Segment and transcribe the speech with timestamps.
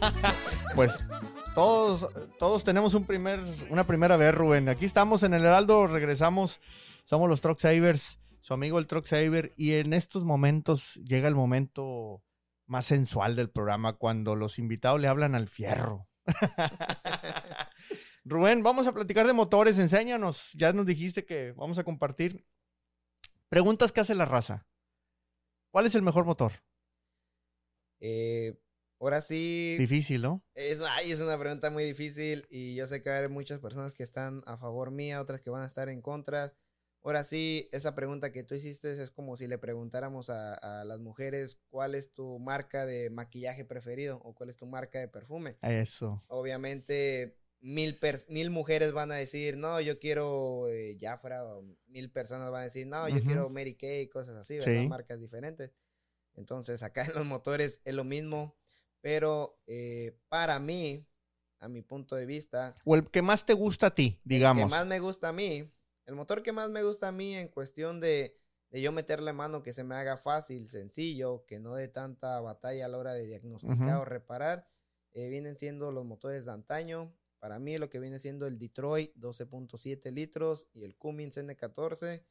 [0.74, 1.04] Pues
[1.54, 2.08] todos,
[2.38, 4.68] todos tenemos un primer, una primera vez, Rubén.
[4.68, 6.60] Aquí estamos en el Heraldo, regresamos.
[7.04, 9.54] Somos los Truck Savers, su amigo el Truck Saver.
[9.56, 12.22] Y en estos momentos llega el momento
[12.66, 16.06] más sensual del programa, cuando los invitados le hablan al fierro.
[18.24, 20.52] Rubén, vamos a platicar de motores, enséñanos.
[20.52, 22.44] Ya nos dijiste que vamos a compartir.
[23.48, 24.66] Preguntas que hace la raza.
[25.70, 26.52] ¿Cuál es el mejor motor?
[28.00, 28.58] Eh,
[29.00, 29.76] ahora sí.
[29.78, 30.44] Difícil, ¿no?
[30.54, 33.60] Es, ay, es una pregunta muy difícil y yo sé que va a haber muchas
[33.60, 36.52] personas que están a favor mía, otras que van a estar en contra.
[37.02, 40.98] Ahora sí, esa pregunta que tú hiciste es como si le preguntáramos a, a, las
[40.98, 45.56] mujeres cuál es tu marca de maquillaje preferido o cuál es tu marca de perfume.
[45.62, 46.24] Eso.
[46.26, 52.50] Obviamente, mil, mil mujeres van a decir, no, yo quiero eh, Jafra, o mil personas
[52.50, 53.26] van a decir, no, yo uh -huh.
[53.26, 54.82] quiero Mary Kay, cosas así, ¿verdad?
[54.82, 54.88] Sí.
[54.88, 55.72] Marcas diferentes.
[56.38, 58.54] Entonces, acá en los motores es lo mismo,
[59.00, 61.04] pero eh, para mí,
[61.58, 62.76] a mi punto de vista...
[62.84, 64.62] O el que más te gusta a ti, digamos.
[64.62, 65.70] El que más me gusta a mí,
[66.06, 68.38] el motor que más me gusta a mí en cuestión de,
[68.70, 72.84] de yo meterle mano, que se me haga fácil, sencillo, que no dé tanta batalla
[72.84, 74.02] a la hora de diagnosticar uh -huh.
[74.02, 74.68] o reparar,
[75.12, 79.14] eh, vienen siendo los motores de antaño, para mí lo que viene siendo el Detroit
[79.16, 82.24] 12.7 litros y el Cummins N14.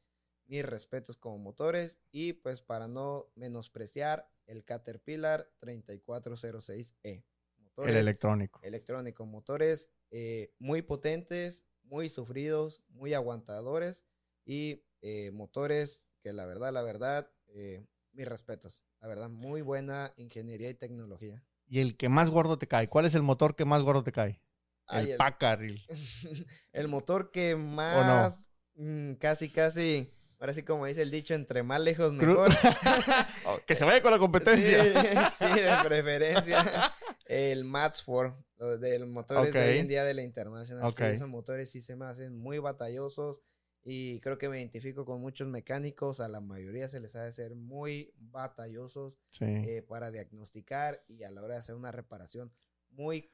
[0.48, 2.00] Mis respetos como motores.
[2.10, 7.24] Y pues para no menospreciar el Caterpillar 3406E.
[7.58, 8.60] Motores, el electrónico.
[8.62, 9.26] Electrónico.
[9.26, 14.04] Motores eh, muy potentes, muy sufridos, muy aguantadores.
[14.44, 18.82] Y eh, motores que la verdad, la verdad, eh, mis respetos.
[19.00, 21.44] La verdad, muy buena ingeniería y tecnología.
[21.68, 22.88] ¿Y el que más gordo te cae?
[22.88, 24.42] ¿Cuál es el motor que más gordo te cae?
[24.88, 25.62] El, el Packard.
[25.62, 25.82] El...
[26.72, 26.88] el...
[26.88, 28.48] motor que más.
[28.74, 28.84] No?
[28.84, 30.12] mmm, casi, casi.
[30.38, 32.50] Ahora sí, como dice el dicho, entre más lejos mejor.
[33.46, 34.84] oh, que se vaya con la competencia.
[34.84, 34.90] Sí,
[35.38, 36.94] sí de preferencia.
[37.26, 39.52] el Mats 4, del motor okay.
[39.52, 40.84] de hoy en día de la International.
[40.86, 41.10] Okay.
[41.10, 43.42] Sí, esos motores sí se me hacen muy batallosos.
[43.82, 46.20] Y creo que me identifico con muchos mecánicos.
[46.20, 49.44] A la mayoría se les ha de ser muy batallosos sí.
[49.44, 52.52] eh, para diagnosticar y a la hora de hacer una reparación
[52.90, 53.32] muy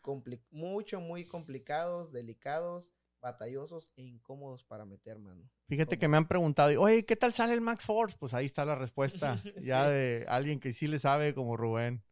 [0.50, 2.92] mucho, muy complicados, delicados,
[3.24, 5.50] batallosos e incómodos para meter mano.
[5.66, 8.16] Fíjate que me han preguntado, oye, ¿qué tal sale el Max Force?
[8.18, 9.50] Pues ahí está la respuesta, sí.
[9.62, 12.04] ya de alguien que sí le sabe como Rubén.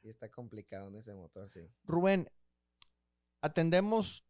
[0.00, 1.68] Sí, está complicado en ese motor, sí.
[1.82, 2.30] Rubén,
[3.40, 4.24] atendemos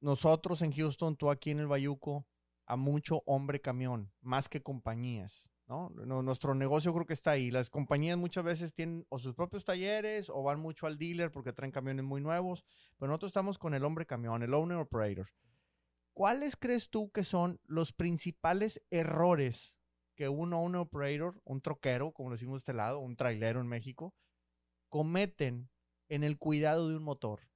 [0.00, 2.26] nosotros en Houston, tú aquí en el Bayuco,
[2.66, 5.48] a mucho hombre camión, más que compañías.
[5.68, 5.90] ¿no?
[5.90, 7.52] Nuestro negocio creo que está ahí.
[7.52, 11.52] Las compañías muchas veces tienen o sus propios talleres o van mucho al dealer porque
[11.52, 12.64] traen camiones muy nuevos,
[12.98, 15.28] pero nosotros estamos con el hombre camión, el owner operator.
[16.12, 19.76] ¿Cuáles crees tú que son los principales errores
[20.16, 23.68] que un owner operator, un troquero, como lo decimos de este lado, un trailero en
[23.68, 24.14] México,
[24.88, 25.70] cometen
[26.08, 27.48] en el cuidado de un motor?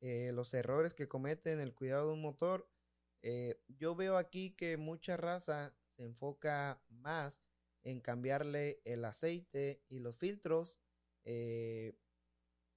[0.00, 2.70] Eh, los errores que cometen en el cuidado de un motor,
[3.22, 7.42] eh, yo veo aquí que mucha raza se enfoca más
[7.82, 10.80] en cambiarle el aceite y los filtros
[11.24, 11.98] eh,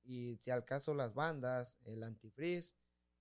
[0.04, 2.76] y si al caso las bandas, el antifreeze,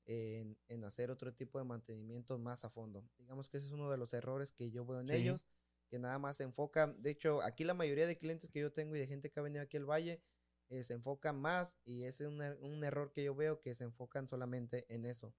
[0.08, 3.08] en, en, hacer otro tipo de mantenimiento más a fondo.
[3.19, 5.14] Digamos que ese es uno de los errores que yo veo en sí.
[5.14, 5.46] ellos,
[5.88, 8.96] que nada más se enfoca, de hecho aquí la mayoría de clientes que yo tengo
[8.96, 10.22] y de gente que ha venido aquí al valle,
[10.70, 13.74] eh, se enfocan más y ese es un, er un error que yo veo que
[13.74, 15.34] se enfocan solamente en eso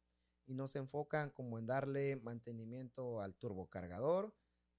[0.45, 4.33] y no se enfocan como en darle mantenimiento al turbocargador,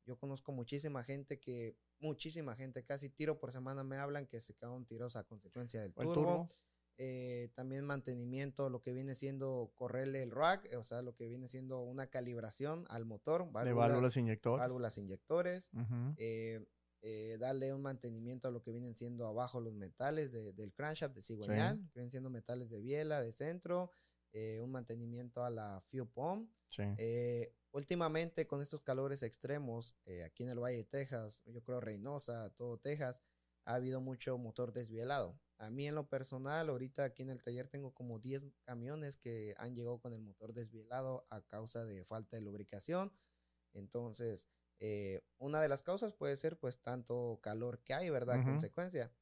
[0.04, 4.54] yo conozco muchísima gente que, muchísima gente, casi tiro por semana me hablan que se
[4.54, 6.14] quedaron tiros a consecuencia del turbo.
[6.14, 6.48] turbo.
[7.02, 11.48] Eh, también mantenimiento, lo que viene siendo correrle el rack, o sea, lo que viene
[11.48, 13.50] siendo una calibración al motor.
[13.50, 14.60] Válvulas, de válvulas inyectores.
[14.60, 15.70] Válvulas inyectores.
[15.72, 16.14] Uh -huh.
[16.18, 16.66] eh,
[17.00, 21.14] eh, darle un mantenimiento a lo que vienen siendo abajo los metales de, del crankshaft
[21.14, 21.88] de cigüeñal, sí.
[21.88, 23.90] que vienen siendo metales de biela, de centro,
[24.32, 26.50] eh, un mantenimiento a la fuel pump.
[26.68, 26.82] Sí.
[26.98, 31.80] Eh, últimamente con estos calores extremos, eh, aquí en el Valle de Texas, yo creo
[31.80, 33.22] Reynosa, todo Texas,
[33.64, 35.40] ha habido mucho motor desvielado.
[35.60, 39.54] A mí en lo personal, ahorita aquí en el taller tengo como 10 camiones que
[39.58, 43.12] han llegado con el motor desvielado a causa de falta de lubricación.
[43.74, 44.48] Entonces,
[44.78, 48.38] eh, una de las causas puede ser pues tanto calor que hay, ¿verdad?
[48.38, 48.52] Uh -huh.
[48.52, 49.12] Consecuencia.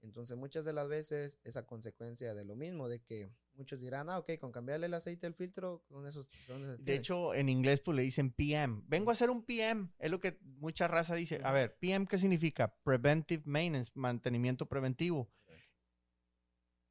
[0.00, 4.18] Entonces, muchas de las veces esa consecuencia de lo mismo, de que muchos dirán, ah,
[4.18, 6.28] ok, con cambiarle el aceite del filtro, con esos...
[6.46, 8.82] Con esos de hecho, en inglés pues le dicen PM.
[8.86, 11.40] Vengo a hacer un PM, es lo que mucha raza dice.
[11.42, 12.72] A ver, PM, ¿qué significa?
[12.84, 15.28] Preventive Maintenance, mantenimiento preventivo.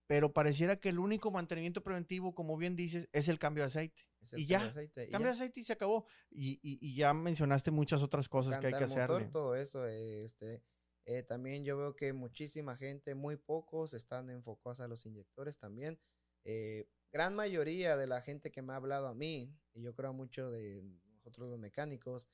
[0.07, 4.07] Pero pareciera que el único mantenimiento preventivo, como bien dices, es el cambio de aceite.
[4.31, 5.09] El y ya, de aceite.
[5.09, 6.05] cambio de aceite y se acabó.
[6.31, 9.29] Y, y, y, ya mencionaste muchas otras cosas Canta que hay que hacer.
[9.29, 10.63] Todo eso, este...
[11.09, 15.97] Eh, también yo veo que muchísima gente, muy pocos, están enfocados a los inyectores también.
[16.43, 20.11] Eh, gran mayoría de la gente que me ha hablado a mí, y yo creo
[20.11, 20.83] mucho de
[21.13, 22.27] nosotros los mecánicos,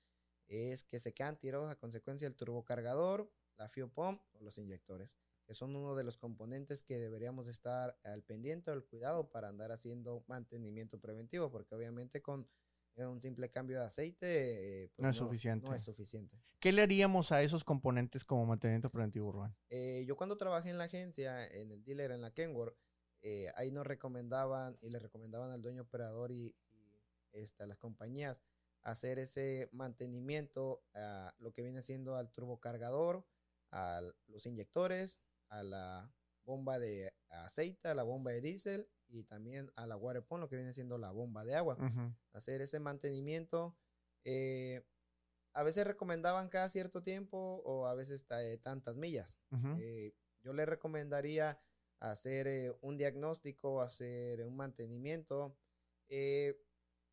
[0.47, 5.17] es que se quedan tirados a consecuencia del turbocargador, la fuel pump o los inyectores,
[5.45, 9.71] que son uno de los componentes que deberíamos estar al pendiente al cuidado para andar
[9.71, 12.47] haciendo mantenimiento preventivo, porque obviamente con
[12.95, 15.67] un simple cambio de aceite eh, pues no, es suficiente.
[15.67, 16.37] no es suficiente.
[16.59, 19.55] ¿Qué le haríamos a esos componentes como mantenimiento preventivo, Rubén?
[19.69, 22.77] Eh, yo cuando trabajé en la agencia, en el dealer, en la Kenworth,
[23.21, 26.55] eh, ahí nos recomendaban y le recomendaban al dueño operador y,
[27.31, 28.41] este, a las compañías
[28.83, 33.25] hacer ese mantenimiento a lo que viene siendo al turbocargador,
[33.71, 35.19] a los inyectores,
[35.53, 36.11] a la
[36.45, 40.50] bomba de aceite, a la bomba de diésel y también a la water pump, lo
[40.50, 41.77] que viene siendo la bomba de agua.
[42.33, 43.77] Hacer ese mantenimiento.
[44.25, 44.83] Eh,
[45.53, 49.38] a veces recomendaban cada cierto tiempo o a veces eh, tantas millas.
[49.79, 51.61] Eh, yo le recomendaría
[52.00, 55.55] hacer un diagnóstico, hacer un mantenimiento.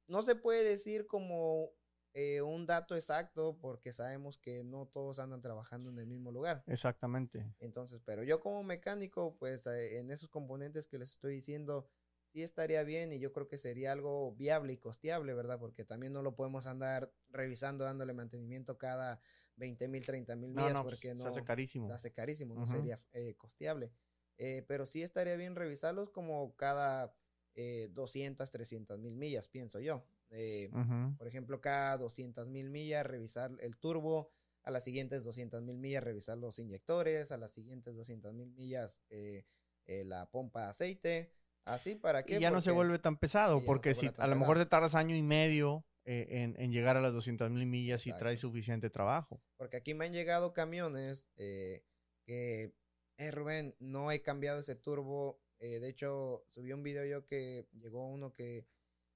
[0.06, 1.70] no se puede decir como
[2.12, 6.64] eh, un dato exacto porque sabemos que no todos andan trabajando en el mismo lugar.
[6.66, 7.54] Exactamente.
[7.60, 11.88] Entonces, pero yo como mecánico, pues eh, en esos componentes que les estoy diciendo,
[12.32, 15.60] sí estaría bien y yo creo que sería algo viable y costeable, ¿verdad?
[15.60, 19.20] Porque también no lo podemos andar revisando, dándole mantenimiento cada
[19.54, 21.22] 20 mil, 30 mil millas, no, pues, porque no.
[21.22, 21.86] Se hace carísimo.
[21.86, 23.92] Se hace carísimo, no sería eh, costeable.
[24.66, 27.14] pero sí estaría bien revisarlos como cada
[27.90, 30.04] 200, 300 mil millas, pienso yo.
[30.30, 30.70] Eh,
[31.18, 34.30] por ejemplo, cada 200 mil millas revisar el turbo,
[34.62, 39.02] a las siguientes 200 mil millas revisar los inyectores, a las siguientes 200 mil millas
[39.10, 39.44] eh,
[39.86, 41.32] eh, la pompa de aceite.
[41.64, 42.36] Así para que.
[42.36, 45.16] Y ya no se vuelve tan pesado, porque si a lo mejor te tardas año
[45.16, 49.42] y medio en, llegar a las 200 mil millas y trae suficiente trabajo.
[49.56, 51.84] Porque aquí me han llegado camiones que,
[52.26, 55.42] eh, Rubén, no he cambiado ese turbo.
[55.58, 58.66] de hecho, subí un video yo que llegó uno que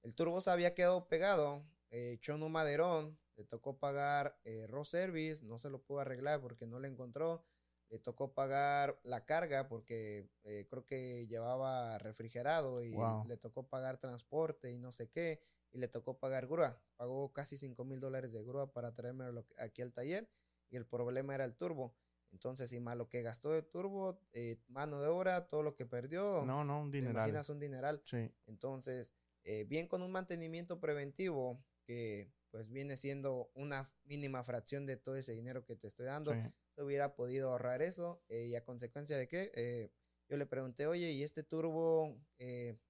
[0.05, 4.85] el turbo se había quedado pegado, eh, echó un maderón, le tocó pagar eh, raw
[4.85, 7.43] service, no se lo pudo arreglar porque no le encontró.
[7.89, 12.95] Le tocó pagar la carga porque eh, creo que llevaba refrigerado y
[13.27, 15.41] le tocó pagar transporte y no sé qué.
[15.71, 16.79] Y le tocó pagar grúa.
[16.97, 19.25] Pagó casi 5 mil dólares de grúa para traerme
[19.57, 20.29] aquí al taller.
[20.69, 21.95] Y el problema era el turbo.
[22.31, 25.85] Entonces, y más lo que gastó de turbo, eh, mano de obra, todo lo que
[25.85, 26.43] perdió.
[26.45, 27.15] No, no, un dineral.
[27.15, 28.01] imaginas un dineral.
[28.03, 28.31] Sí.
[28.45, 29.13] Entonces,
[29.47, 35.17] eh, bien con un mantenimiento preventivo que pues viene siendo una mínima fracción de todo
[35.17, 36.33] ese dinero que te estoy dando,
[36.73, 39.91] se hubiera podido ahorrar eso eh, y a consecuencia de que eh,
[40.29, 42.17] yo le pregunté, oye, ¿y este turbo,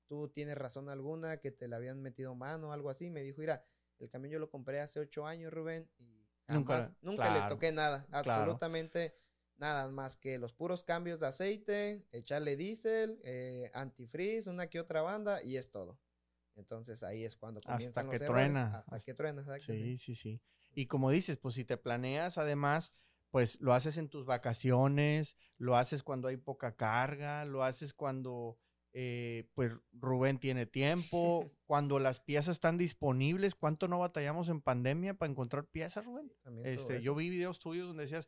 [0.07, 3.09] tú tienes razón alguna que te le habían metido mano o algo así?
[3.09, 3.65] Me dijo, mira,
[3.99, 8.07] el camión yo lo compré hace ocho años, Rubén, y nunca, nunca le toqué nada,
[8.11, 9.17] absolutamente
[9.57, 13.19] nada más que los puros cambios de aceite, echarle diésel,
[13.73, 15.99] antifreeze, una que otra banda y es todo.
[16.55, 18.83] Entonces ahí es cuando comienzan hasta que truena.
[18.87, 20.41] Hasta, que truena, Sí, sí, sí.
[20.73, 22.93] Y como dices, pues si te planeas además,
[23.31, 28.57] pues lo haces en tus vacaciones, lo haces cuando hay poca carga, lo haces cuando
[28.97, 35.15] eh, pues Rubén tiene tiempo, cuando las piezas están disponibles, ¿cuánto no batallamos en pandemia
[35.15, 36.31] para encontrar piezas, Rubén?
[36.63, 38.25] este, yo vi videos tuyos donde decías,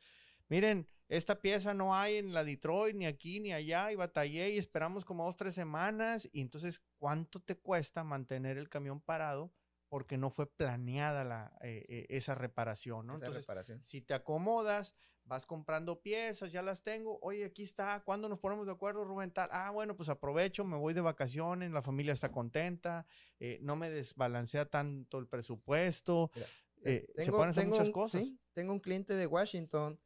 [0.49, 4.57] miren, esta pieza no hay en la Detroit, ni aquí, ni allá, y batallé y
[4.57, 9.53] esperamos como dos, tres semanas, y entonces, ¿cuánto te cuesta mantener el camión parado?
[9.87, 13.15] Porque no fue planeada la, eh, eh, esa reparación, ¿no?
[13.15, 13.45] entonces,
[13.83, 18.65] si te acomodas, vas comprando piezas, ya las tengo, oye, aquí está, ¿cuándo nos ponemos
[18.65, 19.31] de acuerdo, Rubén?
[19.31, 19.47] Tal?
[19.53, 23.05] Ah, bueno, pues aprovecho, me voy de vacaciones, la familia está contenta,
[23.39, 26.31] eh, no me desbalancea tanto el presupuesto,
[26.83, 28.29] se pueden hacer muchas cosas.
[28.51, 29.97] tengo un cliente de Washington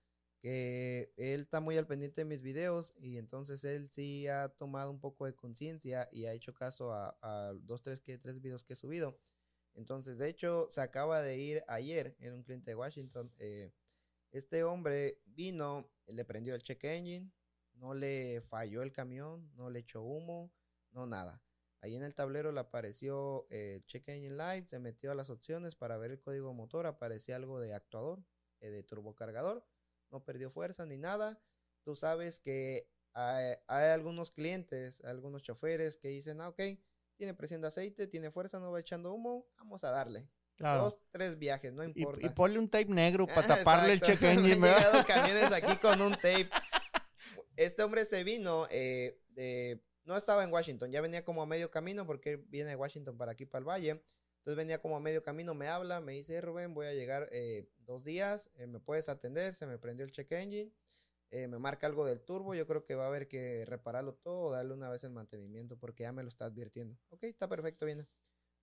[0.41, 4.89] que él está muy al pendiente de mis videos y entonces él sí ha tomado
[4.89, 8.73] un poco de conciencia y ha hecho caso a, dos, tres, que, tres videos que
[8.73, 9.19] he subido.
[9.75, 13.31] Entonces, de hecho, se acaba de ir ayer, en un cliente de Washington.
[13.37, 13.71] Eh,
[14.31, 17.31] este hombre vino, le prendió el check engine,
[17.73, 20.51] no le falló el camión, no le echó humo,
[20.89, 21.41] no nada.
[21.81, 25.75] Ahí en el tablero le apareció el check engine light, se metió a las opciones
[25.75, 28.23] para ver el código motor, aparecía algo de actuador,
[28.59, 29.63] eh, de turbocargador
[30.11, 31.41] no perdió fuerza ni nada.
[31.83, 36.61] Tú sabes que hay, algunos clientes, algunos choferes que dicen, ah, ok,
[37.15, 40.29] tiene presión de aceite, tiene fuerza, no va echando humo, vamos a darle.
[40.57, 42.27] Dos, tres viajes, no importa.
[42.27, 44.57] Y, ponle un tape negro para taparle el check engine.
[44.57, 46.49] Me llegado camiones aquí con un tape.
[47.55, 49.17] Este hombre se vino eh.
[50.03, 53.33] No estaba en Washington, ya venía como a medio camino porque viene de Washington para
[53.33, 54.03] aquí, para el valle.
[54.41, 57.69] Entonces venía como a medio camino, me habla, me dice, Rubén, voy a llegar eh,
[57.77, 59.53] dos días, eh, ¿me puedes atender?
[59.55, 60.73] Se me prendió el check engine.
[61.31, 64.51] eh, me marca algo del turbo, yo creo que va a haber que repararlo todo,
[64.51, 66.97] darle una vez el mantenimiento, porque ya me lo está advirtiendo.
[67.09, 68.07] Ok, está perfecto, viene.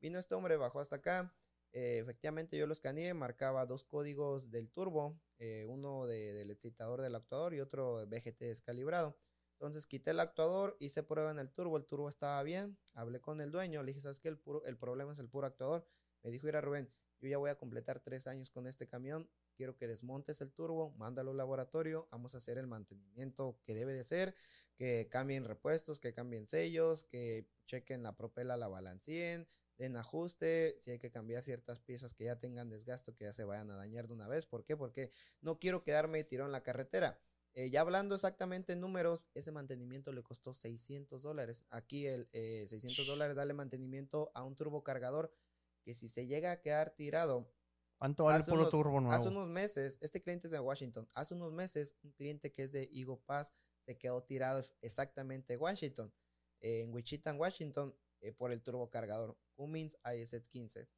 [0.00, 1.34] Vino este hombre, bajó hasta acá.
[1.72, 7.14] Eh, efectivamente, yo lo escaneé, marcaba dos códigos del turbo, eh, uno del excitador del
[7.14, 9.16] actuador y otro BGT descalibrado.
[9.58, 13.40] Entonces quité el actuador, hice prueba en el turbo, el turbo estaba bien, hablé con
[13.40, 14.28] el dueño, le dije, ¿sabes qué?
[14.28, 15.84] El, puro, el problema es el puro actuador.
[16.22, 16.88] Me dijo, a Rubén,
[17.20, 20.92] yo ya voy a completar tres años con este camión, quiero que desmontes el turbo,
[20.92, 24.36] mándalo al laboratorio, vamos a hacer el mantenimiento que debe de ser,
[24.76, 30.92] que cambien repuestos, que cambien sellos, que chequen la propela, la balancien, den ajuste, si
[30.92, 34.06] hay que cambiar ciertas piezas que ya tengan desgasto, que ya se vayan a dañar
[34.06, 34.46] de una vez.
[34.46, 34.76] ¿Por qué?
[34.76, 35.10] Porque
[35.40, 37.20] no quiero quedarme tirado en la carretera.
[37.58, 41.66] Eh, ya hablando exactamente en números, ese mantenimiento le costó 600 dólares.
[41.70, 45.34] Aquí el 600 eh, dólares darle mantenimiento a un turbocargador
[45.82, 47.52] que si se llega a quedar tirado.
[47.98, 49.12] ¿Cuánto vale el puro turbo nuevo?
[49.12, 51.08] Hace unos meses, este cliente es de Washington.
[51.14, 53.52] Hace unos meses, un cliente que es de Eagle Pass
[53.84, 56.14] se quedó tirado exactamente en Washington.
[56.60, 60.88] en Wichita, Washington, eh, por el turbocargador Cummins ISX 15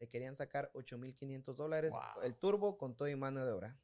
[0.00, 3.80] le querían sacar 8.500 dólares el turbo con todo y mano de obra.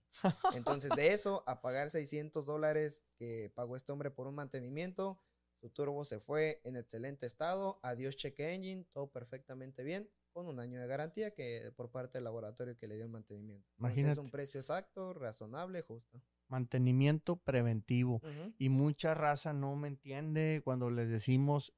[0.54, 5.20] Entonces, de eso a pagar 600 dólares que pagó este hombre por un mantenimiento,
[5.60, 7.80] su turbo se fue en excelente estado.
[7.82, 12.24] Adiós cheque engine, todo perfectamente bien, con un año de garantía que por parte del
[12.24, 13.66] laboratorio que le dio el mantenimiento.
[13.78, 14.12] Imagínate.
[14.12, 16.20] es un precio exacto, razonable, justo.
[16.48, 18.20] Mantenimiento preventivo.
[18.58, 21.72] Y mucha raza no me entiende cuando les decimos,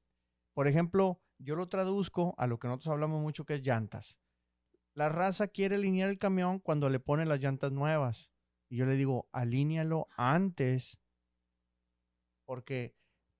[0.53, 4.19] por ejemplo, yo lo traduzco a lo que nosotros hablamos mucho que es llantas.
[4.97, 8.31] La raza quiere alinear el camión cuando le pone las llantas nuevas.
[8.67, 10.99] Y yo le digo, alíñalo antes.
[12.45, 12.95] Porque,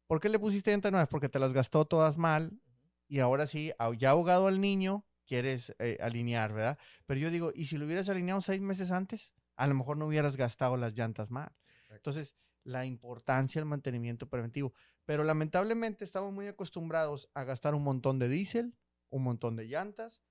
[0.06, 1.10] ¿por qué le pusiste llantas nuevas?
[1.10, 2.62] Porque te las gastó todas mal.
[3.08, 6.78] Y ahora sí, ya ahogado al niño, quieres eh, alinear, ¿verdad?
[7.08, 9.34] Pero yo digo, ¿y si lo hubieras alineado seis meses antes?
[9.56, 11.56] A lo mejor no hubieras gastado las llantas mal.
[11.90, 12.36] Entonces,
[12.66, 14.74] la importancia del mantenimiento preventivo.
[15.06, 18.76] Pero lamentablemente estamos muy acostumbrados a gastar un montón de diésel,
[19.10, 20.22] un montón de llantas,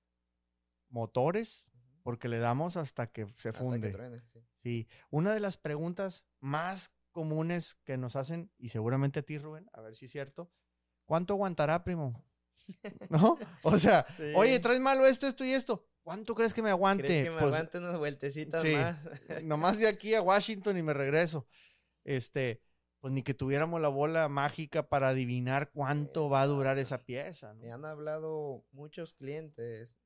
[0.89, 1.69] motores,
[2.03, 3.91] porque le damos hasta que se funde.
[4.63, 4.87] sí.
[5.09, 9.81] una de las preguntas más comunes que nos hacen, y seguramente a ti, Rubén, a
[9.81, 10.51] ver si es cierto,
[11.05, 12.23] ¿cuánto aguantará, primo?
[13.09, 13.37] ¿No?
[13.63, 15.87] O sea, oye, traes malo esto, esto y esto.
[16.03, 17.03] ¿Cuánto crees que me aguante?
[17.03, 18.97] ¿Crees que me pues, aguante unas vueltecitas más?
[19.43, 21.47] nomás de aquí a Washington y me regreso.
[22.05, 22.61] Este,
[23.01, 27.53] pues ni que tuviéramos la bola mágica para adivinar cuánto va a durar esa pieza.
[27.55, 29.99] Me han hablado muchos clientes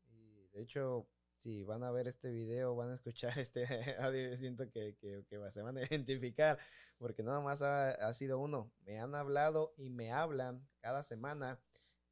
[0.53, 1.07] de hecho,
[1.41, 3.65] si van a ver este video, van a escuchar este
[3.99, 6.59] audio, siento que, que, se van a identificar,
[6.97, 8.71] porque nada más ha, sido uno.
[8.85, 11.59] Me han hablado y me hablan cada semana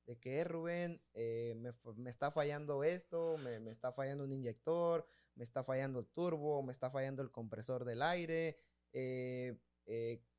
[0.06, 1.56] de que eh, Rubén, eh,
[1.96, 5.06] me, está fallando esto, me, me, está fallando un inyector,
[5.36, 8.58] me está fallando el turbo, me está fallando el compresor del aire.
[8.94, 9.58] Eh,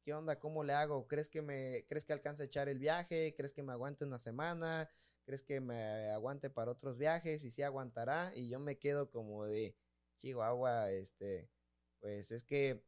[0.03, 0.39] ¿Qué onda?
[0.41, 1.07] ¿Cómo le hago?
[1.07, 3.35] ¿Crees que me, crees que alcance a echar el viaje?
[3.37, 4.89] ¿Crees que me aguante una semana?
[5.31, 7.45] ¿Crees que me aguante para otros viajes?
[7.45, 8.33] Y si aguantará.
[8.35, 9.77] Y yo me quedo como de
[10.19, 11.49] Chihuahua, este,
[12.01, 12.85] pues es que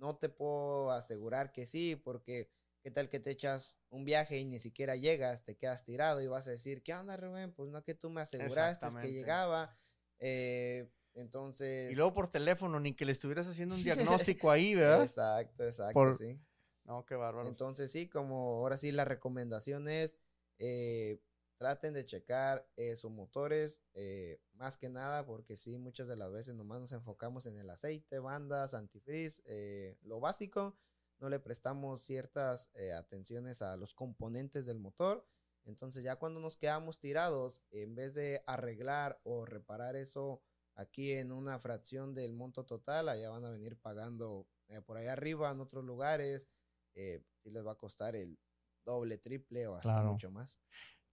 [0.00, 2.50] no te puedo asegurar que sí, porque
[2.82, 6.26] qué tal que te echas un viaje y ni siquiera llegas, te quedas tirado y
[6.26, 7.52] vas a decir, ¿qué onda, Rubén?
[7.52, 9.72] Pues no que tú me aseguraste que llegaba.
[10.18, 11.92] Eh, entonces.
[11.92, 15.04] Y luego por teléfono, ni que le estuvieras haciendo un diagnóstico ahí, ¿verdad?
[15.04, 16.40] Exacto, exacto, sí.
[16.82, 17.46] No, qué bárbaro.
[17.46, 20.18] Entonces, sí, como ahora sí la recomendación es,
[20.58, 21.20] eh,
[21.64, 26.30] traten de checar eh, sus motores, eh, más que nada, porque sí, muchas de las
[26.30, 30.76] veces nomás nos enfocamos en el aceite, bandas, antifreeze, eh, lo básico,
[31.20, 35.26] no le prestamos ciertas atenciones a los componentes del motor.
[35.64, 40.42] Entonces ya cuando nos quedamos tirados, en vez de arreglar o reparar eso
[40.74, 44.46] aquí en una fracción del monto total, allá van a venir pagando
[44.84, 46.50] por ahí arriba en otros lugares,
[46.94, 48.38] eh, sí les va a costar el
[48.84, 50.60] doble, triple o hasta mucho más.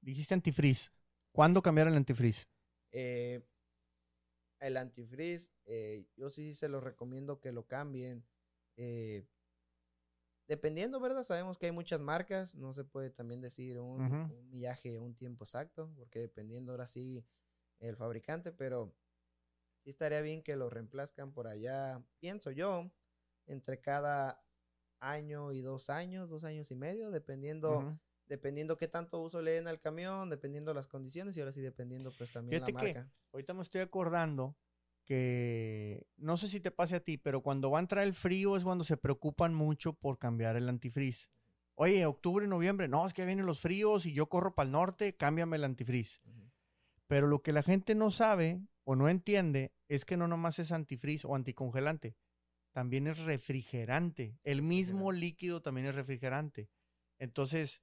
[0.01, 0.89] Dijiste antifreeze.
[1.31, 2.45] ¿Cuándo cambiar el antifreeze?
[2.91, 3.41] Eh,
[4.59, 8.25] el antifreeze, eh, yo sí se lo recomiendo que lo cambien.
[8.75, 9.25] Eh,
[10.47, 11.23] dependiendo, ¿verdad?
[11.23, 15.45] Sabemos que hay muchas marcas, no se puede también decir un, un millaje, un tiempo
[15.45, 17.25] exacto, porque dependiendo ahora sí
[17.79, 18.93] el fabricante, pero
[19.83, 22.91] sí estaría bien que lo reemplazcan por allá, pienso yo,
[23.47, 24.43] entre cada
[24.99, 27.99] año y dos años, dos años y medio, dependiendo
[28.31, 32.13] dependiendo qué tanto uso le den al camión, dependiendo las condiciones y ahora sí dependiendo
[32.17, 33.03] pues también la marca.
[33.03, 34.55] Que ahorita me estoy acordando
[35.03, 38.55] que no sé si te pase a ti, pero cuando va a entrar el frío
[38.55, 41.27] es cuando se preocupan mucho por cambiar el antifreeze.
[41.75, 45.13] Oye, octubre, noviembre, no, es que vienen los fríos y yo corro para el norte,
[45.17, 46.21] cámbiame el antifreeze.
[47.07, 50.71] Pero lo que la gente no sabe o no entiende es que no nomás es
[50.71, 52.15] antifreeze o anticongelante.
[52.71, 54.39] también es refrigerante.
[54.43, 56.69] El mismo líquido también es refrigerante.
[57.19, 57.81] Entonces,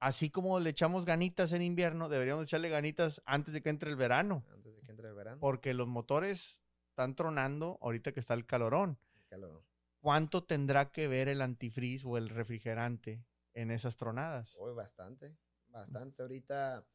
[0.00, 3.96] así como le echamos ganitas en invierno, deberíamos echarle ganitas antes de que entre el
[3.96, 4.44] verano.
[4.52, 5.38] Antes de que entre el verano.
[5.40, 8.98] Porque los motores están tronando ahorita que está el calorón.
[9.16, 9.64] El calorón.
[10.00, 13.24] ¿Cuánto tendrá que ver el antifreeze o el refrigerante
[13.54, 14.54] en esas tronadas?
[14.58, 15.36] Hoy bastante,
[15.68, 16.22] bastante.
[16.22, 16.86] Ahorita,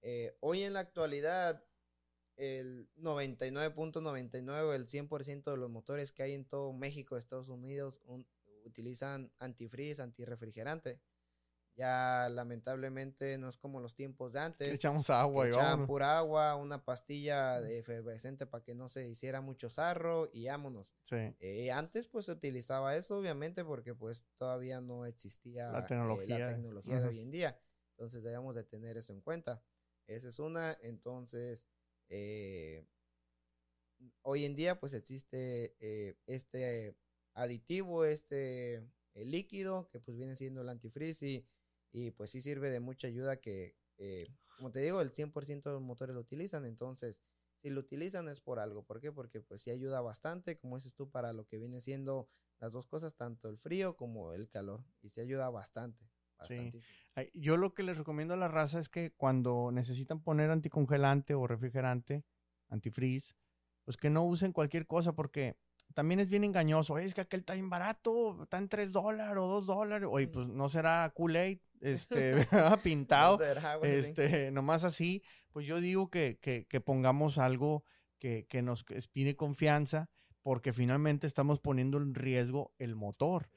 [0.00, 1.62] eh, hoy en la actualidad,
[2.36, 8.00] el 99.99, el 100% de los motores que hay en todo México, Estados Unidos,
[8.64, 11.00] utilizan antifreeze, antirrefrigerante.
[11.80, 14.70] Ya lamentablemente no es como los tiempos de antes.
[14.70, 19.40] echamos agua y echaban pura agua, una pastilla de efervescente para que no se hiciera
[19.40, 20.94] mucho sarro y vámonos.
[21.04, 21.16] Sí.
[21.40, 26.46] Eh, antes pues se utilizaba eso obviamente porque pues todavía no existía la tecnología, la
[26.48, 27.58] tecnología de hoy en día.
[27.92, 29.64] Entonces debemos de tener eso en cuenta.
[30.06, 30.76] Esa es una.
[30.82, 31.66] Entonces,
[32.10, 32.86] eh,
[34.20, 36.94] hoy en día pues existe eh, este
[37.32, 41.46] aditivo, este líquido que pues viene siendo el antifreeze y
[41.92, 45.74] y pues sí sirve de mucha ayuda que, eh, como te digo, el 100% de
[45.74, 47.22] los motores lo utilizan, entonces
[47.60, 49.12] si lo utilizan es por algo, ¿por qué?
[49.12, 52.28] Porque pues sí ayuda bastante, como dices tú, para lo que viene siendo
[52.58, 56.10] las dos cosas, tanto el frío como el calor, y sí ayuda bastante.
[56.48, 56.72] Sí.
[57.34, 61.46] Yo lo que les recomiendo a la raza es que cuando necesitan poner anticongelante o
[61.46, 62.24] refrigerante,
[62.68, 63.34] antifreeze,
[63.84, 65.58] pues que no usen cualquier cosa porque
[65.94, 66.98] también es bien engañoso.
[66.98, 70.08] Es que aquel está bien barato, está en 3 dólares o 2 dólares.
[70.10, 72.46] Oye, pues no será Kool-Aid, este,
[72.82, 73.38] pintado,
[73.82, 75.22] este, nomás así.
[75.52, 77.84] Pues yo digo que, que, pongamos algo
[78.18, 80.08] que, que nos inspire confianza,
[80.42, 83.50] porque finalmente estamos poniendo en riesgo el motor.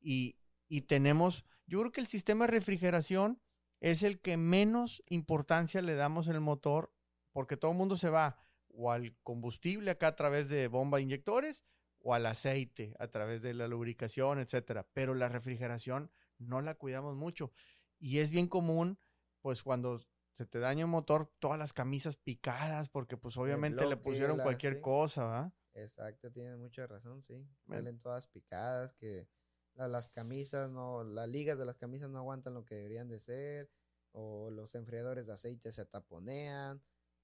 [0.00, 0.36] Y,
[0.68, 3.42] y tenemos, yo creo que el sistema de refrigeración
[3.80, 6.92] es el que menos importancia le damos en el motor,
[7.32, 8.36] porque todo el mundo se va
[8.68, 11.64] o al combustible acá a través de bomba de inyectores
[12.02, 14.88] o al aceite a través de la lubricación, etcétera.
[14.92, 17.52] Pero la refrigeración no la cuidamos mucho.
[17.98, 18.98] Y es bien común,
[19.40, 19.98] pues cuando
[20.32, 24.80] se te daña un motor, todas las camisas picadas, porque pues obviamente le pusieron cualquier
[24.80, 25.54] cosa, ¿va?
[25.74, 27.46] Exacto, tienes mucha razón, sí.
[27.68, 29.28] Salen todas picadas, que
[29.74, 33.70] las camisas no, las ligas de las camisas no aguantan lo que deberían de ser,
[34.12, 36.82] o los enfriadores de aceite se taponean,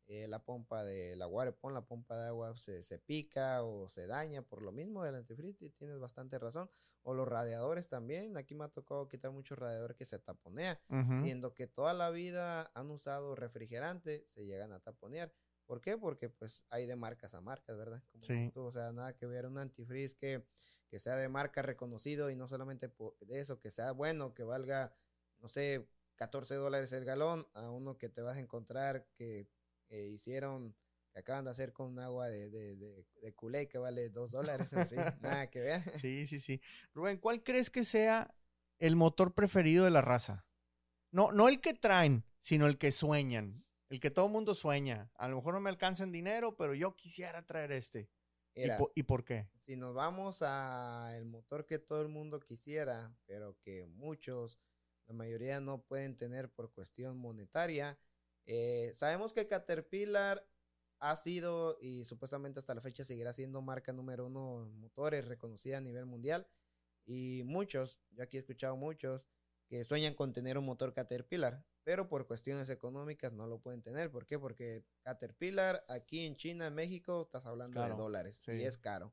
[0.08, 4.06] eh, la pompa de la pon la pompa de agua se, se, pica o se
[4.06, 6.70] daña por lo mismo del antifreeze, tienes bastante razón.
[7.02, 10.80] O los radiadores también, aquí me ha tocado quitar muchos radiadores que se taponea,
[11.22, 15.32] siendo que toda la vida han usado refrigerante, se llegan a taponear.
[15.66, 15.98] ¿Por qué?
[15.98, 18.02] Porque pues hay de marcas a marcas, ¿verdad?
[18.20, 18.52] sí.
[18.54, 20.46] o sea, nada que ver un antifreeze que,
[20.88, 22.92] que sea de marca reconocido y no solamente
[23.22, 24.94] de eso, que sea bueno, que valga,
[25.40, 29.48] no sé, 14 dólares el galón, a uno que te vas a encontrar que
[29.90, 30.74] hicieron,
[31.12, 34.70] que acaban de hacer con agua de, de, de, que vale dos dólares,
[35.20, 35.82] nada que ver.
[35.98, 36.60] Sí, sí, sí.
[36.94, 38.34] Rubén, ¿cuál crees que sea
[38.78, 40.46] el motor preferido de la raza?
[41.10, 45.10] No, no el que traen, sino el que sueñan, el que todo el mundo sueña.
[45.14, 48.10] A lo mejor no me alcanza en dinero, pero yo quisiera traer este.
[48.94, 49.48] ¿Y, por, qué?
[49.60, 54.58] Si nos vamos a el motor que todo el mundo quisiera, pero que muchos,
[55.06, 57.98] la mayoría no pueden tener por cuestión monetaria,
[58.46, 60.46] eh, sabemos que Caterpillar
[60.98, 65.78] ha sido y supuestamente hasta la fecha seguirá siendo marca número uno en motores reconocida
[65.78, 66.48] a nivel mundial.
[67.04, 69.28] Y muchos, yo aquí he escuchado muchos
[69.68, 74.10] que sueñan con tener un motor Caterpillar, pero por cuestiones económicas no lo pueden tener.
[74.10, 74.38] ¿Por qué?
[74.38, 79.12] Porque Caterpillar aquí en China, en México, estás hablando de dólares y es caro.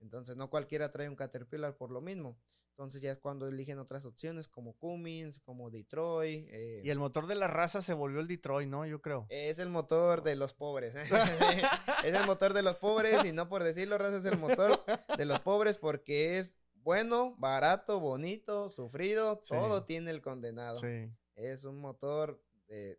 [0.00, 2.38] Entonces no cualquiera trae un Caterpillar por lo mismo.
[2.74, 6.48] Entonces ya es cuando eligen otras opciones como Cummins, como Detroit.
[6.50, 8.84] Eh, y el motor de la raza se volvió el Detroit, ¿no?
[8.84, 9.26] Yo creo.
[9.28, 10.92] Es el motor de los pobres.
[12.04, 14.84] es el motor de los pobres y no por decirlo, raza es el motor
[15.16, 20.80] de los pobres porque es bueno, barato, bonito, sufrido, todo tiene el condenado.
[21.36, 22.98] Es un motor de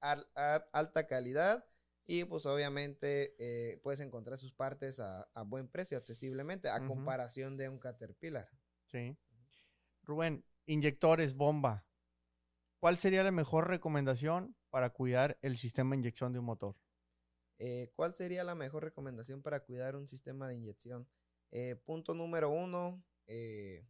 [0.00, 1.64] alta calidad
[2.04, 7.68] y pues obviamente eh, puedes encontrar sus partes a, buen precio, accesiblemente, a comparación de
[7.68, 8.48] un Caterpillar.
[10.02, 11.84] Rubén, inyectores, bomba.
[12.78, 16.76] ¿Cuál sería la mejor recomendación para cuidar el sistema de inyección de un motor?
[17.58, 21.08] Eh, ¿Cuál sería la mejor recomendación para cuidar un sistema de inyección?
[21.50, 23.86] Eh, punto número uno, eh,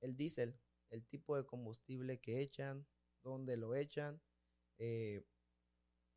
[0.00, 0.58] el diésel,
[0.90, 2.86] el tipo de combustible que echan,
[3.22, 4.20] dónde lo echan.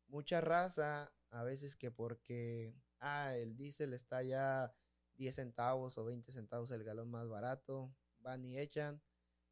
[0.08, 4.74] mucha raza, a veces que porque, ah, el diésel está ya
[5.18, 9.02] 10 centavos o 20 centavos el galón más barato, van y echan,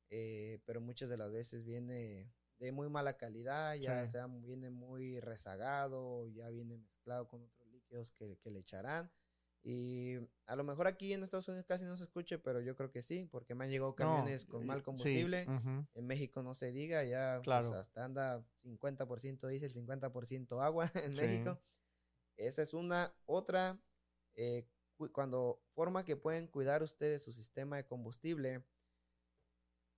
[0.08, 5.20] eh, pero muchas de las veces viene de muy mala calidad, ya sea viene muy
[5.20, 9.10] rezagado, ya viene mezclado con otros líquidos que, le echarán.
[9.62, 10.14] Y
[10.46, 13.02] a lo mejor aquí en Estados Unidos casi no se escuche, pero yo creo que
[13.02, 15.44] sí, porque me han llegado camiones con mal combustible.
[15.94, 21.60] En México no se diga, ya pues, hasta anda 50% diésel, 50% agua en México.
[22.36, 23.12] Esa es una.
[23.24, 23.80] Otra,
[24.34, 24.68] eh,
[25.12, 28.64] cuando forma que pueden cuidar ustedes su sistema de combustible,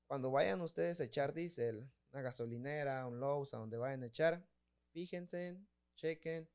[0.06, 4.46] cuando vayan ustedes a echar diésel, una gasolinera, un Lowe's, a donde vayan a echar,
[4.92, 5.60] fíjense,
[5.96, 6.48] chequen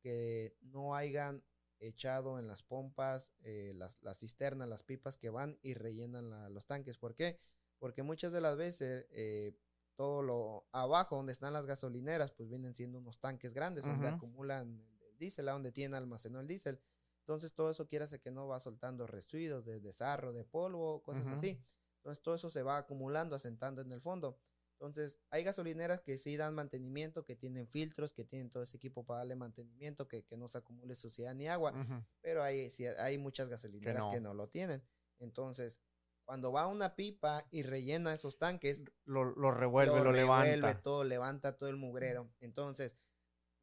[0.00, 1.44] que no hayan
[1.78, 6.98] echado en las pompas, eh, las, cisternas, las pipas que van y rellenan los tanques.
[6.98, 7.38] ¿Por qué?
[7.78, 9.52] Porque muchas de las veces eh,
[9.96, 14.84] todo lo abajo donde están las gasolineras, pues vienen siendo unos tanques grandes donde acumulan
[15.08, 16.80] el diésel, donde tienen almacenado el diésel.
[17.24, 21.26] Entonces todo eso quiere hacer que no va soltando residuos de desarro, de polvo, cosas
[21.28, 21.58] así.
[21.96, 24.38] Entonces todo eso se va acumulando, asentando en el fondo.
[24.74, 29.06] Entonces, hay gasolineras que sí dan mantenimiento, que tienen filtros, que tienen todo ese equipo
[29.06, 31.72] para darle mantenimiento, que, no se acumule suciedad ni agua,
[32.20, 34.34] pero hay, hay muchas gasolineras que no.
[34.34, 34.82] lo tienen.
[35.20, 35.80] Entonces,
[36.24, 40.82] cuando va una pipa y rellena esos tanques, lo, revuelve, lo, levanta.
[40.82, 42.30] todo, levanta todo el mugrero.
[42.40, 42.98] Entonces,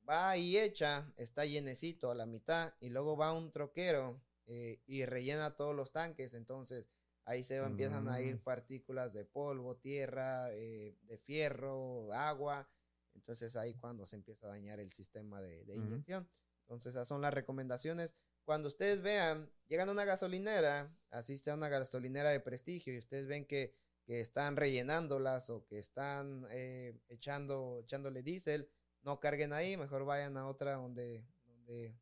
[0.10, 5.06] va y echa, está llenecito a la mitad, y luego va un troquero eh, y
[5.06, 6.34] rellena todos los tanques.
[6.34, 6.88] Entonces,
[7.26, 8.40] Ahí se empiezan a ir mm.
[8.40, 12.70] partículas de polvo, tierra, eh, de fierro, agua.
[13.14, 16.28] Entonces ahí cuando se empieza a dañar el sistema de, inyección.
[16.62, 18.16] Entonces esas son las recomendaciones.
[18.44, 23.28] Cuando ustedes vean, llegan a una gasolinera, así sea una gasolinera de prestigio, y ustedes
[23.28, 28.70] ven que, están rellenándolas o que están eh, echando, echándole diésel,
[29.04, 31.96] no carguen ahí, mejor vayan a otra donde, donde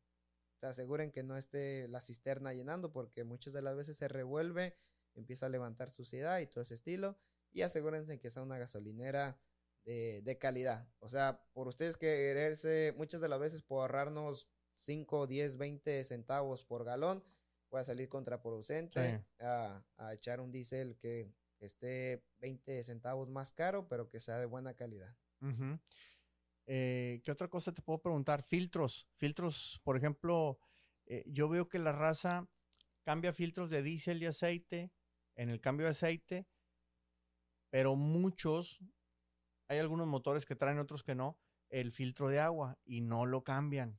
[0.56, 4.76] se aseguren que no esté la cisterna llenando, porque muchas de las veces se revuelve
[5.14, 7.18] empieza a levantar suciedad y todo ese estilo.
[7.52, 9.40] Y asegúrense que sea una gasolinera
[9.84, 10.88] de, calidad.
[11.00, 16.64] O sea, por ustedes quererse, muchas de las veces por ahorrarnos 5, 10, 20 centavos
[16.64, 17.24] por galón,
[17.68, 24.18] puede salir contraproducente a, echar un diésel que, esté 20 centavos más caro, pero que
[24.18, 25.14] sea de buena calidad.
[26.66, 28.42] Eh, ¿Qué otra cosa te puedo preguntar?
[28.42, 29.08] Filtros.
[29.16, 30.58] Filtros, por ejemplo,
[31.06, 32.48] eh, yo veo que la raza
[33.02, 34.92] cambia filtros de diésel y aceite
[35.36, 36.46] en el cambio de aceite,
[37.70, 38.78] pero muchos,
[39.68, 43.42] hay algunos motores que traen, otros que no, el filtro de agua y no lo
[43.44, 43.98] cambian.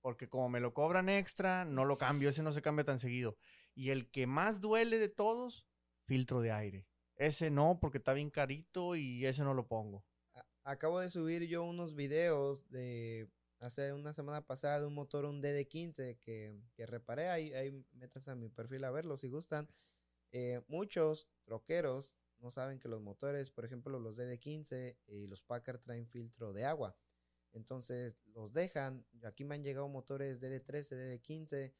[0.00, 3.36] Porque como me lo cobran extra, no lo cambio, ese no se cambia tan seguido.
[3.74, 5.66] Y el que más duele de todos,
[6.04, 6.86] filtro de aire.
[7.16, 10.04] Ese no, porque está bien carito y ese no lo pongo.
[10.64, 13.28] Acabo de subir yo unos videos de
[13.60, 17.28] hace una semana pasada de un motor, un DD15 que, que reparé.
[17.28, 19.68] Ahí, ahí metas a mi perfil a verlo si gustan.
[20.32, 25.80] Eh, muchos troqueros no saben que los motores, por ejemplo, los DD15 y los Packard
[25.80, 26.96] traen filtro de agua.
[27.52, 29.04] Entonces los dejan.
[29.24, 31.72] Aquí me han llegado motores DD13, DD15,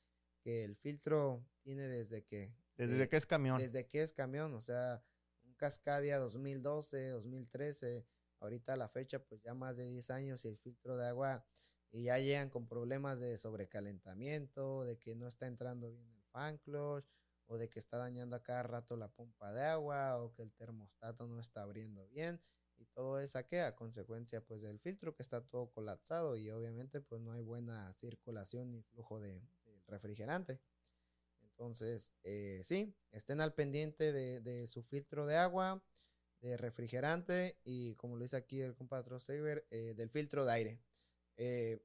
[0.42, 2.54] que el filtro tiene desde que...
[2.76, 3.58] Desde que es camión.
[3.58, 5.02] Desde que es camión, o sea,
[5.44, 8.06] un Cascadia 2012, 2013,
[8.40, 11.44] ahorita a la fecha pues ya más de 10 años y el filtro de agua
[11.92, 16.58] y ya llegan con problemas de sobrecalentamiento, de que no está entrando bien el fan
[16.58, 17.04] clutch,
[17.50, 20.52] o de que está dañando a cada rato la pompa de agua o que el
[20.52, 22.38] termostato no está abriendo bien
[22.76, 27.20] y todo qué a consecuencia pues del filtro que está todo colapsado y obviamente pues
[27.20, 29.42] no hay buena circulación ni flujo de,
[29.88, 30.60] refrigerante.
[31.42, 35.82] Entonces eh, sí estén al pendiente de, su filtro de agua
[36.40, 40.80] de refrigerante y como lo dice aquí el compadre Saber eh, del filtro de aire
[41.36, 41.82] eh,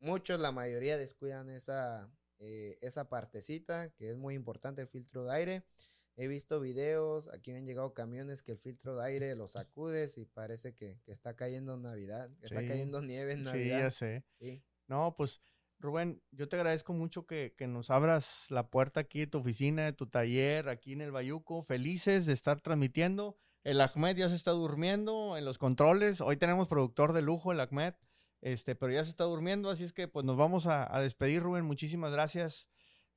[0.00, 5.34] muchos la mayoría descuidan esa eh, esa partecita que es muy importante, el filtro de
[5.34, 5.64] aire.
[6.16, 10.16] He visto videos, aquí me han llegado camiones que el filtro de aire lo sacudes
[10.18, 13.90] y parece que, está cayendo Navidad, que está cayendo nieve en Navidad.
[13.90, 14.62] Sí, ya sé.
[14.86, 15.40] No, pues
[15.80, 19.92] Rubén, yo te agradezco mucho que, nos abras la puerta aquí de tu oficina, de
[19.92, 21.64] tu taller, aquí en el Bayuco.
[21.64, 23.36] Felices de estar transmitiendo.
[23.64, 26.20] El Ahmed ya se está durmiendo en los controles.
[26.20, 27.94] Hoy tenemos productor de lujo, el Ahmed.
[28.42, 31.64] Este, pero ya se está durmiendo, así es que pues nos vamos a, despedir, Rubén.
[31.64, 32.68] Muchísimas gracias.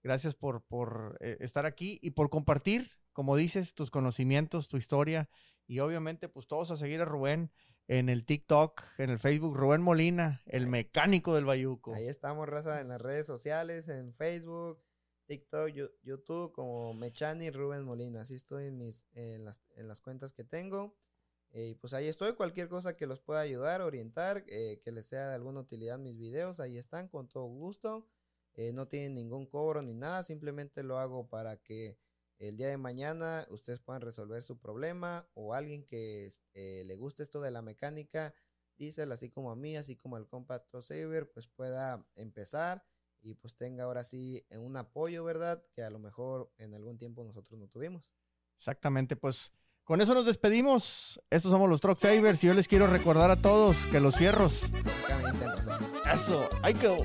[0.04, 5.30] Gracias por, por eh, estar aquí y por compartir, como dices, tus conocimientos, tu historia.
[5.66, 7.52] Y obviamente, pues todos a seguir a Rubén
[7.90, 11.94] en el TikTok, en el Facebook, Rubén Molina, el mecánico del Bayuco.
[11.94, 14.82] Ahí estamos, raza, en las redes sociales, en Facebook,
[15.28, 15.70] TikTok,
[16.04, 18.22] YouTube, como Mechani Rubén Molina.
[18.22, 20.96] Así estoy en, mis, en, las, en las cuentas que tengo.
[21.54, 25.30] Y pues ahí estoy, cualquier cosa que los pueda ayudar, orientar, eh, que les sea
[25.30, 28.08] de alguna utilidad mis videos, ahí están con todo gusto.
[28.56, 31.98] Eh, no tienen ningún cobro ni nada, simplemente lo hago para que
[32.40, 37.24] el día de mañana ustedes puedan resolver su problema o alguien que eh, le guste
[37.24, 38.34] esto de la mecánica,
[38.78, 42.84] dice así como a mí, así como al compa Saber, pues pueda empezar
[43.28, 45.62] y pues tenga ahora sí un apoyo, ¿verdad?
[45.74, 48.14] Que a lo mejor en algún tiempo nosotros no tuvimos.
[48.56, 49.52] Exactamente, pues
[49.84, 51.22] con eso nos despedimos.
[51.30, 54.72] Estos somos los Truck Savers y yo les quiero recordar a todos que los fierros.
[56.14, 56.98] Eso, hay que.